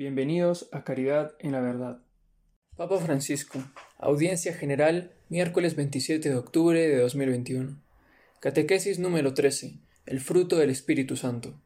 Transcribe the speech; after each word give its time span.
Bienvenidos 0.00 0.70
a 0.72 0.82
Caridad 0.82 1.34
en 1.40 1.52
la 1.52 1.60
Verdad. 1.60 1.98
Papa 2.74 2.98
Francisco, 3.00 3.62
Audiencia 3.98 4.54
General, 4.54 5.12
miércoles 5.28 5.76
27 5.76 6.26
de 6.26 6.36
octubre 6.36 6.88
de 6.88 6.96
2021. 6.96 7.78
Catequesis 8.40 8.98
número 8.98 9.34
13. 9.34 9.78
El 10.06 10.20
fruto 10.20 10.56
del 10.56 10.70
Espíritu 10.70 11.16
Santo. 11.16 11.60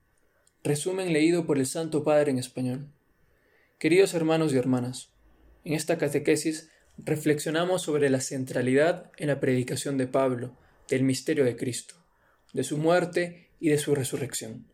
Resumen 0.65 1.13
leído 1.13 1.47
por 1.47 1.59
el 1.59 1.67
Santo 1.67 2.03
Padre 2.03 2.33
en 2.33 2.39
español. 2.39 2.89
Queridos 3.79 4.15
hermanos 4.15 4.53
y 4.53 4.57
hermanas, 4.57 5.13
en 5.63 5.75
esta 5.75 5.97
catequesis 5.97 6.71
reflexionamos 6.99 7.83
sobre 7.83 8.11
la 8.11 8.21
centralidad 8.21 9.13
en 9.17 9.29
la 9.29 9.39
predicación 9.39 9.97
de 9.97 10.09
Pablo 10.09 10.59
del 10.89 11.05
misterio 11.05 11.45
de 11.45 11.55
Cristo, 11.55 11.95
de 12.53 12.65
su 12.65 12.79
muerte 12.79 13.51
y 13.61 13.69
de 13.69 13.79
su 13.79 13.95
resurrección. 13.95 14.74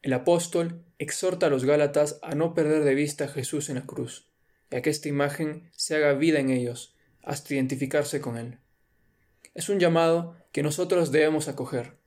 El 0.00 0.12
apóstol 0.12 0.84
exhorta 0.98 1.46
a 1.46 1.50
los 1.50 1.64
Gálatas 1.64 2.20
a 2.22 2.36
no 2.36 2.54
perder 2.54 2.84
de 2.84 2.94
vista 2.94 3.24
a 3.24 3.28
Jesús 3.28 3.68
en 3.68 3.76
la 3.76 3.86
cruz, 3.86 4.28
y 4.70 4.76
a 4.76 4.82
que 4.82 4.90
esta 4.90 5.08
imagen 5.08 5.70
se 5.74 5.96
haga 5.96 6.14
vida 6.14 6.38
en 6.38 6.50
ellos, 6.50 6.94
hasta 7.22 7.54
identificarse 7.54 8.20
con 8.20 8.36
Él. 8.36 8.58
Es 9.54 9.68
un 9.68 9.80
llamado 9.80 10.36
que 10.52 10.62
nosotros 10.62 11.10
debemos 11.10 11.48
acoger, 11.48 11.98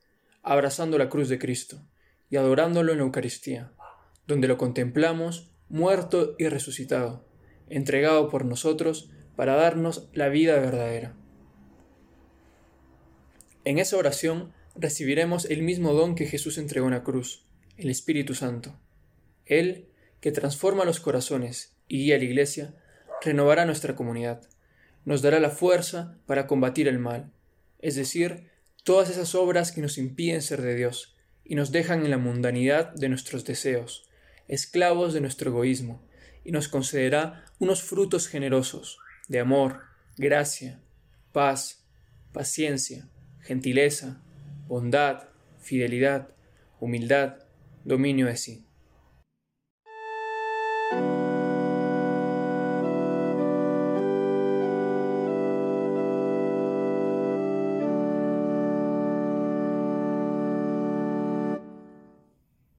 abrazando 0.42 0.96
la 0.96 1.10
cruz 1.10 1.28
de 1.28 1.38
Cristo 1.38 1.82
y 2.30 2.36
adorándolo 2.36 2.92
en 2.92 2.98
la 2.98 3.04
Eucaristía, 3.04 3.72
donde 4.26 4.48
lo 4.48 4.56
contemplamos 4.56 5.50
muerto 5.68 6.34
y 6.38 6.48
resucitado, 6.48 7.26
entregado 7.68 8.30
por 8.30 8.46
nosotros 8.46 9.10
para 9.36 9.54
darnos 9.54 10.08
la 10.14 10.28
vida 10.30 10.58
verdadera. 10.58 11.14
En 13.64 13.78
esa 13.78 13.96
oración 13.96 14.52
recibiremos 14.74 15.44
el 15.44 15.62
mismo 15.62 15.92
don 15.92 16.14
que 16.14 16.26
Jesús 16.26 16.58
entregó 16.58 16.86
en 16.86 16.94
la 16.94 17.04
cruz, 17.04 17.46
el 17.76 17.90
Espíritu 17.90 18.34
Santo. 18.34 18.78
Él, 19.46 19.88
que 20.20 20.32
transforma 20.32 20.84
los 20.84 21.00
corazones 21.00 21.74
y 21.88 22.04
guía 22.04 22.16
a 22.16 22.18
la 22.18 22.24
Iglesia, 22.24 22.74
renovará 23.22 23.64
nuestra 23.64 23.94
comunidad, 23.94 24.48
nos 25.04 25.22
dará 25.22 25.40
la 25.40 25.50
fuerza 25.50 26.16
para 26.26 26.46
combatir 26.46 26.88
el 26.88 26.98
mal, 26.98 27.30
es 27.80 27.96
decir, 27.96 28.50
todas 28.84 29.10
esas 29.10 29.34
obras 29.34 29.72
que 29.72 29.80
nos 29.80 29.98
impiden 29.98 30.42
ser 30.42 30.62
de 30.62 30.74
Dios 30.74 31.16
y 31.44 31.54
nos 31.54 31.72
dejan 31.72 32.04
en 32.04 32.10
la 32.10 32.18
mundanidad 32.18 32.92
de 32.94 33.08
nuestros 33.08 33.44
deseos, 33.44 34.08
esclavos 34.48 35.12
de 35.12 35.20
nuestro 35.20 35.50
egoísmo, 35.50 36.02
y 36.44 36.52
nos 36.52 36.68
concederá 36.68 37.44
unos 37.58 37.82
frutos 37.82 38.26
generosos 38.26 38.98
de 39.28 39.40
amor, 39.40 39.82
gracia, 40.16 40.80
paz, 41.32 41.84
paciencia, 42.32 43.08
gentileza, 43.40 44.20
bondad, 44.66 45.28
fidelidad, 45.60 46.28
humildad, 46.80 47.36
dominio 47.84 48.26
de 48.26 48.36
sí. 48.36 48.64